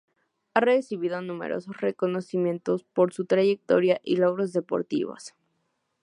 [0.55, 5.35] Ha recibido numerosos reconocimientos por su trayectoria y logros deportivos.